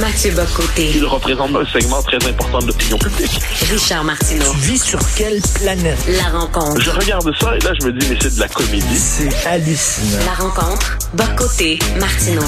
[0.00, 0.90] Mathieu Bocoté.
[0.94, 3.40] Il représente un segment très important de l'opinion publique.
[3.70, 4.50] Richard Martineau.
[4.52, 5.96] Tu vis sur quelle planète?
[6.08, 6.80] La rencontre.
[6.80, 8.96] Je regarde ça et là, je me dis, mais c'est de la comédie.
[8.96, 10.24] C'est hallucinant.
[10.26, 10.98] La rencontre.
[11.14, 11.78] Bocoté.
[11.98, 12.42] Martineau.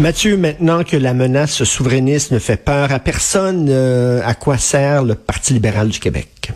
[0.00, 5.04] Mathieu, maintenant que la menace souverainiste ne fait peur à personne, euh, à quoi sert
[5.04, 6.50] le Parti libéral du Québec?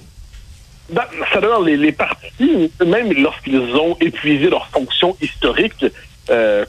[0.92, 5.86] Ben, ça donne les, les partis, même lorsqu'ils ont épuisé leur fonction historique,
[6.30, 6.64] euh,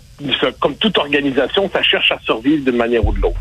[0.59, 3.39] comme toute organisation, ça cherche à survivre d'une manière ou de l'autre.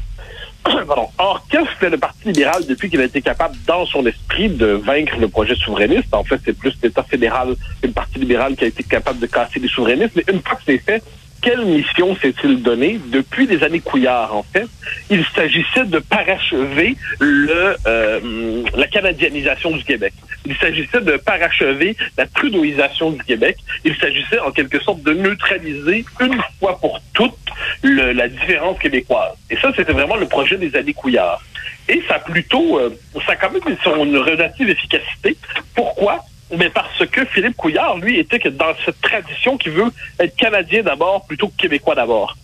[1.18, 4.48] Or, qu'est-ce que fait le Parti libéral depuis qu'il a été capable, dans son esprit,
[4.48, 6.12] de vaincre le projet souverainiste?
[6.14, 9.58] En fait, c'est plus l'État fédéral le Parti libéral qui a été capable de casser
[9.58, 10.12] les souverainistes.
[10.16, 11.02] Mais une fois que c'est fait,
[11.42, 14.66] quelle mission s'est-il donné depuis les années Couillard, en fait?
[15.08, 20.12] Il s'agissait de parachever le, euh, la canadianisation du Québec.
[20.46, 23.56] Il s'agissait de parachever la trudeauisation du Québec.
[23.84, 27.34] Il s'agissait, en quelque sorte, de neutraliser une fois pour toutes
[27.82, 29.34] la différence québécoise.
[29.50, 31.42] Et ça, c'était vraiment le projet des années Couillard.
[31.88, 32.90] Et ça a plutôt, euh,
[33.26, 35.36] ça a quand même une relative efficacité.
[35.74, 36.24] Pourquoi?
[36.56, 41.26] Mais parce que Philippe Couillard, lui, était dans cette tradition qui veut être canadien d'abord
[41.26, 42.36] plutôt que québécois d'abord.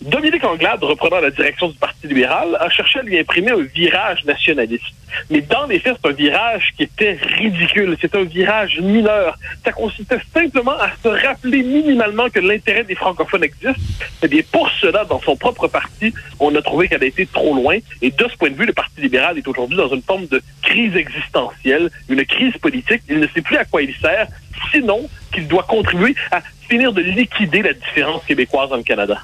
[0.00, 4.24] Dominique Anglade, reprenant la direction du Parti libéral, a cherché à lui imprimer un virage
[4.24, 4.84] nationaliste.
[5.30, 7.96] Mais dans les faits, c'est un virage qui était ridicule.
[8.00, 9.38] C'est un virage mineur.
[9.64, 13.78] Ça consistait simplement à se rappeler minimalement que l'intérêt des francophones existe.
[14.22, 17.54] Et bien, pour cela, dans son propre parti, on a trouvé qu'elle a été trop
[17.54, 17.78] loin.
[18.00, 20.42] Et de ce point de vue, le Parti libéral est aujourd'hui dans une forme de
[20.62, 23.02] crise existentielle, une crise politique.
[23.08, 24.28] Il ne sait plus à quoi il sert,
[24.70, 29.18] sinon qu'il doit contribuer à finir de liquider la différence québécoise dans le Canada.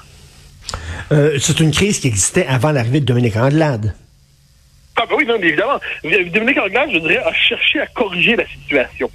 [1.11, 3.95] Euh, c'est une crise qui existait avant l'arrivée de Dominique Anglade.
[4.95, 5.79] Ah ben oui, non, évidemment.
[6.03, 9.09] Dominique Anglade, je dirais, a cherché à corriger la situation.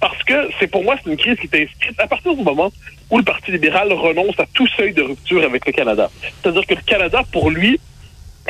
[0.00, 2.72] Parce que c'est pour moi, c'est une crise qui est inscrite à partir du moment
[3.10, 6.10] où le Parti libéral renonce à tout seuil de rupture avec le Canada.
[6.20, 7.80] C'est-à-dire que le Canada, pour lui,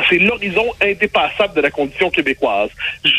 [0.09, 2.69] c'est l'horizon indépassable de la condition québécoise.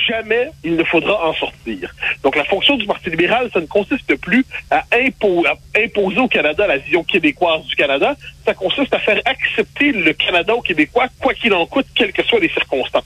[0.08, 1.94] Jamais il ne faudra en sortir.
[2.22, 6.78] Donc la fonction du Parti libéral, ça ne consiste plus à, imposer au Canada la
[6.78, 8.14] vision québécoise du Canada,
[8.44, 12.22] ça consiste à faire accepter le Canada aux Québécois, quoi qu'il en coûte, quelles que
[12.22, 13.04] soient les circonstances.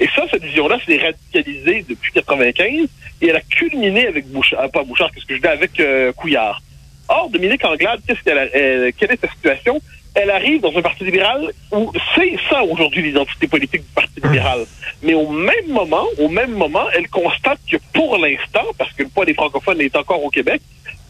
[0.00, 2.88] Et ça, cette vision-là s'est radicalisée depuis 95
[3.20, 6.60] et elle a culminé avec Bouchard, pas Bouchard, qu'est-ce que je dis, avec euh, Couillard.
[7.08, 9.80] Or, Dominique Anglade, qu'est-ce qu'elle euh, quelle est sa situation?
[10.14, 14.64] Elle arrive dans un parti libéral où c'est ça aujourd'hui l'identité politique du parti libéral.
[15.02, 19.08] Mais au même moment, au même moment, elle constate que pour l'instant, parce que le
[19.08, 20.62] poids des francophones est encore au Québec,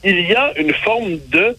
[0.03, 1.57] il y a une forme de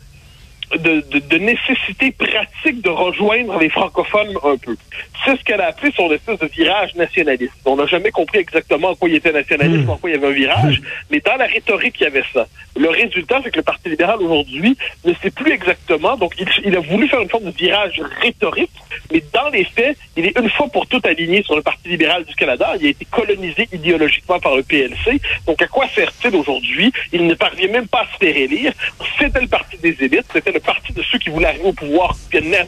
[0.71, 4.75] de, de, de, nécessité pratique de rejoindre les francophones un peu.
[5.23, 7.53] C'est ce qu'elle a appelé son espèce de virage nationaliste.
[7.65, 9.89] On n'a jamais compris exactement en quoi il était nationaliste, mmh.
[9.89, 12.47] en quoi il y avait un virage, mais dans la rhétorique, il y avait ça.
[12.77, 16.75] Le résultat, c'est que le Parti libéral aujourd'hui ne sait plus exactement, donc il, il,
[16.75, 18.71] a voulu faire une forme de virage rhétorique,
[19.11, 22.23] mais dans les faits, il est une fois pour toutes aligné sur le Parti libéral
[22.25, 22.73] du Canada.
[22.79, 25.19] Il a été colonisé idéologiquement par le PLC.
[25.45, 26.91] Donc à quoi sert-il aujourd'hui?
[27.11, 28.73] Il ne parvient même pas à se faire élire.
[29.17, 32.15] C'était le parti des élites, c'était le parti de ceux qui voulaient arriver au pouvoir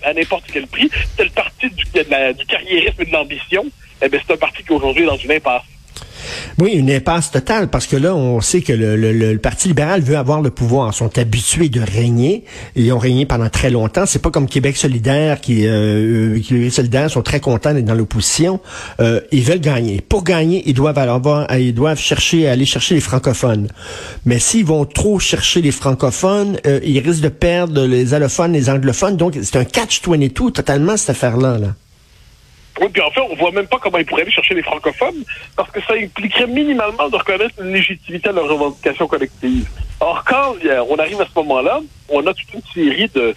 [0.03, 0.89] à n'importe quel prix.
[1.09, 3.65] C'était le parti du, du carriérisme et de l'ambition.
[4.01, 5.63] Eh bien, c'est un parti qui aujourd'hui est dans une impasse.
[6.59, 10.41] Oui, une impasse totale, parce que là, on sait que le, Parti libéral veut avoir
[10.41, 10.91] le pouvoir.
[10.93, 12.43] Ils sont habitués de régner.
[12.75, 14.05] Ils ont régné pendant très longtemps.
[14.05, 18.59] C'est pas comme Québec solidaire, qui, euh, qui solidaires sont très contents d'être dans l'opposition.
[18.99, 20.01] Euh, ils veulent gagner.
[20.01, 23.67] Pour gagner, ils doivent avoir, ils doivent chercher, aller chercher les francophones.
[24.25, 28.69] Mais s'ils vont trop chercher les francophones, euh, ils risquent de perdre les allophones, les
[28.69, 29.17] anglophones.
[29.17, 31.57] Donc, c'est un catch-22 totalement, cette affaire-là.
[31.57, 31.75] Là.
[32.79, 35.23] Oui, puis en fait, on voit même pas comment ils pourraient aller chercher les francophones,
[35.55, 39.67] parce que ça impliquerait minimalement de reconnaître une légitimité de leur revendication collective.
[39.99, 40.55] Or, quand
[40.89, 41.79] on arrive à ce moment-là,
[42.09, 43.33] on a toute une série de,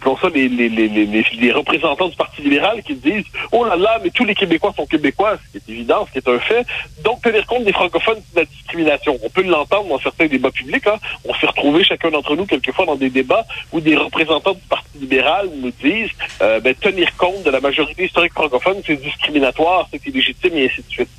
[0.00, 4.00] pour ça, les, les, les, les, représentants du Parti libéral qui disent Oh là là,
[4.02, 6.66] mais tous les Québécois sont Québécois, ce qui est évident, ce qui est un fait.
[7.04, 9.18] Donc, tenir compte des francophones, c'est la discrimination.
[9.22, 10.86] On peut l'entendre dans certains débats publics.
[10.86, 10.96] Hein.
[11.24, 14.98] On s'est retrouvé chacun d'entre nous quelquefois dans des débats où des représentants du Parti
[14.98, 16.10] libéral nous disent
[16.42, 20.82] euh, ben, tenir compte de la majorité historique francophone, c'est discriminatoire, c'est illégitime et ainsi
[20.82, 21.10] de suite.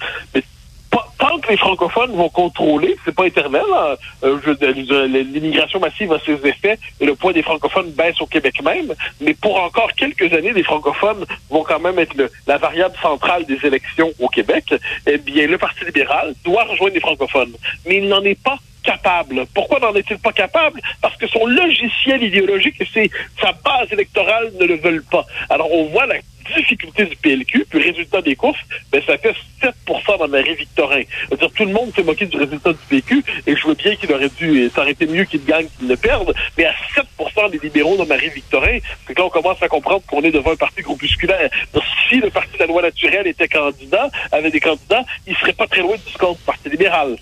[1.24, 6.34] Tant que les francophones vont contrôler, c'est pas éternel, hein, euh, l'immigration massive a ses
[6.46, 10.52] effets et le poids des francophones baisse au Québec même, mais pour encore quelques années,
[10.52, 12.14] les francophones vont quand même être
[12.46, 14.74] la variable centrale des élections au Québec,
[15.08, 17.54] eh bien, le Parti libéral doit rejoindre les francophones.
[17.86, 19.46] Mais il n'en est pas capable.
[19.54, 20.82] Pourquoi n'en est-il pas capable?
[21.02, 23.10] Parce que son logiciel idéologique et
[23.40, 25.26] sa base électorale ne le veulent pas.
[25.50, 26.16] Alors, on voit la
[26.56, 28.60] difficulté du PLQ, puis résultat des courses,
[28.92, 31.04] ben, ça fait 7% dans Marie-Victorin.
[31.38, 34.12] dire tout le monde s'est moqué du résultat du PLQ, et je veux bien qu'il
[34.14, 37.48] aurait dû, ça aurait été mieux qu'il gagne qu'il ne perde, mais à 7 tant
[37.48, 40.56] les libéraux de Marie-Victorin, c'est que là, on commence à comprendre qu'on est devant un
[40.56, 41.50] parti groupusculaire.
[41.74, 45.54] Donc, si le Parti de la loi naturelle était candidat, avait des candidats, il serait
[45.54, 47.18] pas très loin du score du Parti libéral.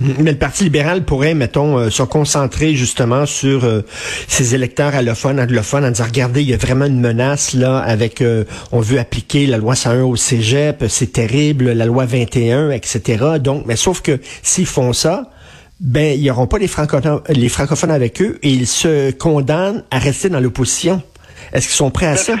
[0.00, 3.82] Mais le Parti libéral pourrait, mettons, euh, se concentrer justement sur euh,
[4.28, 8.22] ses électeurs allophones, anglophones, en disant, regardez, il y a vraiment une menace là avec,
[8.22, 13.24] euh, on veut appliquer la loi 101 au cégep, c'est terrible, la loi 21, etc.
[13.40, 15.30] Donc, mais sauf que s'ils font ça,
[15.80, 19.98] ben, ils n'auront pas les francophones, les francophones avec eux et ils se condamnent à
[19.98, 21.02] rester dans l'opposition.
[21.52, 22.36] Est-ce qu'ils sont prêts à ça?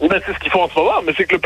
[0.00, 1.36] Ben, c'est ce qu'ils font en ce moment, mais c'est que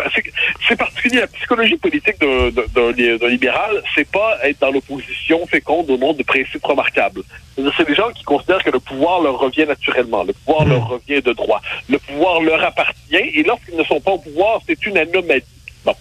[0.68, 1.20] c'est particulier.
[1.20, 6.64] La psychologie politique d'un libéral, c'est pas être dans l'opposition féconde au nom de principes
[6.64, 7.22] remarquables.
[7.56, 11.20] C'est des gens qui considèrent que le pouvoir leur revient naturellement, le pouvoir leur revient
[11.20, 14.96] de droit, le pouvoir leur appartient, et lorsqu'ils ne sont pas au pouvoir, c'est une
[14.98, 15.42] anomalie.
[15.84, 15.94] Bon.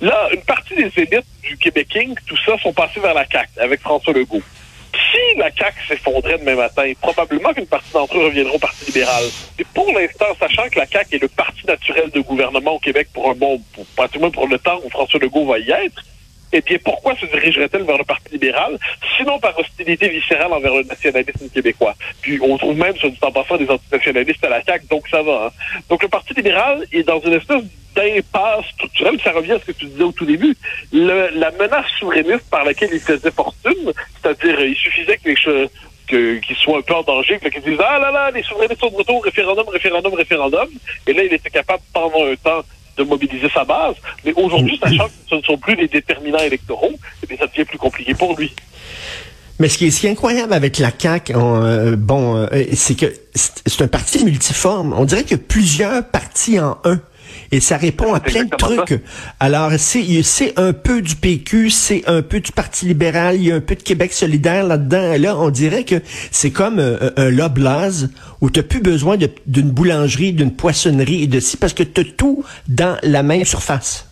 [0.00, 3.48] Là, une partie des élites du Québec King, tout ça, sont passés vers la CAQ
[3.60, 4.42] avec François Legault
[5.12, 9.24] si la CAQ s'effondrait demain matin, probablement qu'une partie d'entre eux reviendront au Parti libéral.
[9.58, 13.08] Et pour l'instant, sachant que la CAQ est le parti naturel de gouvernement au Québec
[13.12, 16.02] pour un bon, pour, pratiquement pour le temps où François Legault va y être,
[16.52, 18.78] eh bien, pourquoi se dirigerait-elle vers le Parti libéral,
[19.16, 21.94] sinon par hostilité viscérale envers le nationalisme québécois?
[22.20, 25.22] Puis on trouve même, sur du temps passant, des antinationalistes à la CAQ, donc ça
[25.22, 25.46] va.
[25.46, 25.50] Hein?
[25.88, 27.62] Donc le Parti libéral est dans une espèce
[27.94, 30.56] d'impasse structurelle, ça revient à ce que tu disais au tout début.
[30.92, 35.68] Le, la menace souverainiste par laquelle il faisait fortune, c'est-à-dire il suffisait que les choses
[36.08, 38.96] qu'ils soient un peu en danger, qu'ils disent Ah là là, les souverainistes sont de
[38.96, 40.68] retour, référendum, référendum, référendum.
[41.06, 42.62] Et là, il était capable pendant un temps
[42.96, 43.94] de mobiliser sa base.
[44.24, 46.92] Mais aujourd'hui, sachant que ce ne sont plus les déterminants électoraux,
[47.28, 48.52] eh ça devient plus compliqué pour lui.
[49.58, 53.88] Mais ce qui est, incroyable avec la CAQ, euh, bon, euh, c'est que c'est un
[53.88, 54.92] parti multiforme.
[54.96, 57.00] On dirait qu'il y a plusieurs partis en un.
[57.52, 58.98] Et ça répond à plein de trucs.
[59.38, 63.56] Alors, c'est un peu du PQ, c'est un peu du Parti libéral, il y a
[63.56, 65.16] un peu de Québec solidaire là-dedans.
[65.18, 65.96] Là, on dirait que
[66.30, 68.08] c'est comme euh, un loblaz
[68.40, 72.00] où tu n'as plus besoin d'une boulangerie, d'une poissonnerie et de ci, parce que tu
[72.00, 74.11] as tout dans la même surface.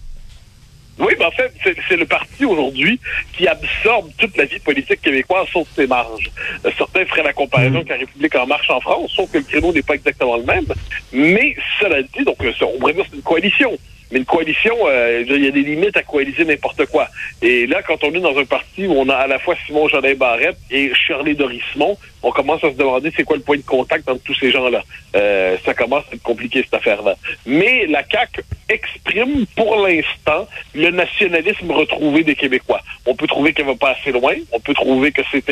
[1.00, 1.52] Oui, ben en fait,
[1.88, 3.00] c'est le parti aujourd'hui
[3.32, 6.30] qui absorbe toute la vie politique québécoise sauf ses marges.
[6.64, 7.76] Euh, certains feraient la comparaison mmh.
[7.76, 10.44] avec la République en marche en France, sauf que le créneau n'est pas exactement le
[10.44, 10.66] même.
[11.12, 13.78] Mais cela dit, donc euh, on pourrait dire c'est une coalition.
[14.10, 17.08] Mais une coalition, euh, il y a des limites à coaliser n'importe quoi.
[17.42, 19.88] Et là, quand on est dans un parti où on a à la fois Simon
[19.88, 23.62] Jolin Barrette et Shirley Dorismont, on commence à se demander c'est quoi le point de
[23.62, 24.82] contact entre tous ces gens-là.
[25.16, 27.14] Euh, ça commence à être compliqué cette affaire-là.
[27.46, 32.80] Mais la CAQ exprime pour l'instant le nationalisme retrouvé des Québécois.
[33.06, 35.48] On peut trouver qu'elle va pas assez loin, on peut trouver que c'est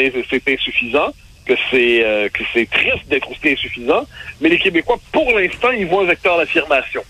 [0.49, 1.13] insuffisant,
[1.49, 4.05] que c'est euh, que c'est triste d'être aussi insuffisant,
[4.41, 7.03] mais les Québécois, pour l'instant, ils voient un vecteur d'affirmation.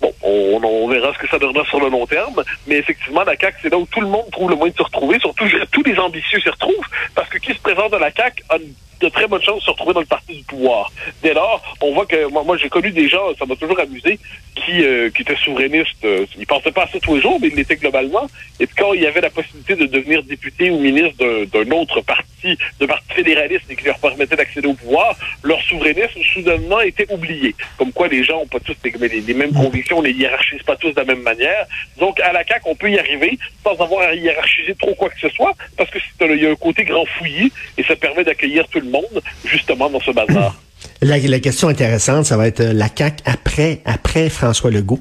[0.00, 3.58] Bon, on, verra ce que ça donnera sur le long terme, mais effectivement, la CAQ,
[3.62, 5.98] c'est là où tout le monde trouve le moyen de se retrouver, surtout tous les
[5.98, 8.58] ambitieux s'y retrouvent, parce que qui se présente à la CAQ a
[9.00, 10.90] de très bonnes chances de se retrouver dans le parti du pouvoir.
[11.22, 14.18] Dès lors, on voit que moi j'ai connu des gens, ça m'a toujours amusé,
[14.64, 16.04] qui, euh, qui étaient souverainistes.
[16.04, 18.28] Euh, ils pensaient pas à ça tous les jours, mais ils l'étaient globalement.
[18.60, 21.16] Et quand il y avait la possibilité de devenir député ou ministre
[21.52, 26.20] d'un autre parti, de parti fédéraliste et qui leur permettait d'accéder au pouvoir, leur souverainisme
[26.32, 27.54] soudainement était oublié.
[27.78, 30.76] Comme quoi les gens ont pas tous les, les mêmes convictions, on les hiérarchise pas
[30.76, 31.66] tous de la même manière.
[31.98, 35.20] Donc à la CAQ, on peut y arriver sans avoir à hiérarchiser trop quoi que
[35.20, 38.66] ce soit, parce que il y a un côté grand fouillis et ça permet d'accueillir
[38.68, 40.54] tout le monde justement dans ce bazar.
[41.02, 45.00] La, la, question intéressante, ça va être euh, la CAQ après, après François Legault.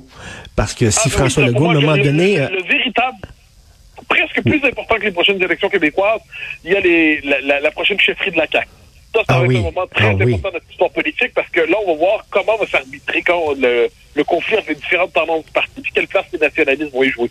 [0.56, 2.38] Parce que si ah, François Legault, à un moment donné...
[2.38, 3.18] Le, euh, véritable
[4.10, 6.22] presque plus important que les prochaines élections québécoises,
[6.64, 8.68] il y a les, la, la, prochaine chefferie de la CAQ.
[9.16, 11.50] Ça, ça ah va être un moment très ah important dans notre histoire politique parce
[11.50, 15.14] que là, on va voir comment va s'arbitrer quand le, le conflit entre les différentes
[15.14, 17.30] tendances du parti puis quelle place les nationalistes vont y jouer.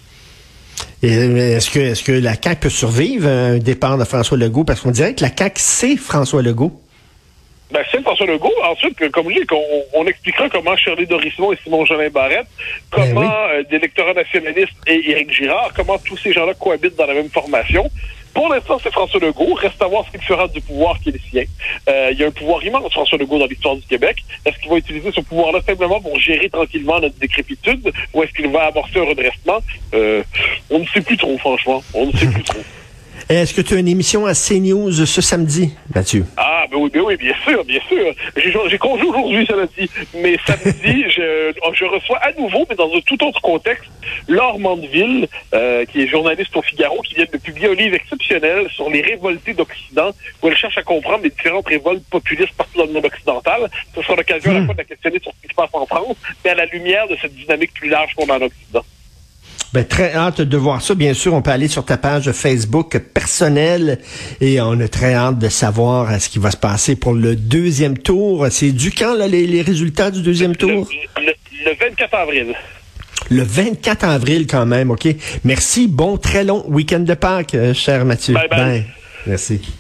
[1.03, 4.65] Est-ce que, est-ce que la CAQ peut survivre un départ de François Legault?
[4.65, 6.82] Parce qu'on dirait que la CAQ, c'est François Legault.
[7.73, 8.53] Ben, c'est François Legault.
[8.65, 12.47] Ensuite, comme je dis, on, on expliquera comment Shirley Dorismont et Simon Jolin Barrette,
[12.91, 17.07] ben comment euh, des électorats nationalistes et Éric Girard, comment tous ces gens-là cohabitent dans
[17.07, 17.91] la même formation.
[18.35, 19.55] Pour l'instant, c'est François Legault.
[19.55, 21.45] Reste à voir ce qu'il fera du pouvoir qui est le sien.
[21.89, 24.17] Euh, il y a un pouvoir immense, François Legault, dans l'histoire du Québec.
[24.45, 28.49] Est-ce qu'il va utiliser ce pouvoir-là simplement pour gérer tranquillement notre décrépitude ou est-ce qu'il
[28.49, 29.59] va amorcer un redressement?
[29.95, 30.23] Euh,
[30.71, 31.83] on ne sait plus trop, franchement.
[31.95, 32.61] On ne sait plus trop.
[33.29, 36.25] Est-ce que tu as une émission à CNews ce samedi, Mathieu?
[36.37, 38.15] Ah, ben oui, ben oui, bien sûr, bien sûr.
[38.69, 39.89] J'ai congé aujourd'hui, ça dit.
[40.15, 43.91] Mais samedi, je, je, reçois à nouveau, mais dans un tout autre contexte,
[44.29, 48.69] Laure Mandeville, euh, qui est journaliste au Figaro, qui vient de publier un livre exceptionnel
[48.71, 50.11] sur les révoltés d'Occident,
[50.43, 53.71] où elle cherche à comprendre les différentes révoltes populistes partout dans le monde occidental.
[53.95, 54.65] Ce sera l'occasion à la hmm.
[54.67, 57.07] fois de la questionner sur ce qui se passe en France, mais à la lumière
[57.09, 58.85] de cette dynamique plus large qu'on a en Occident.
[59.73, 60.95] Ben, très hâte de voir ça.
[60.95, 63.99] Bien sûr, on peut aller sur ta page Facebook personnelle
[64.43, 67.37] et on a très hâte de savoir euh, ce qui va se passer pour le
[67.37, 68.47] deuxième tour.
[68.51, 70.87] C'est du quand, là, les, les résultats du deuxième tour?
[71.17, 71.33] Le, le-
[71.65, 72.47] le 24 avril.
[73.31, 75.09] Le 24 avril, quand même, OK?
[75.45, 75.87] Merci.
[75.89, 78.35] Bon, très long week-end de Pâques, euh, cher Mathieu.
[78.35, 78.85] Bye bye.
[79.27, 79.63] Merci.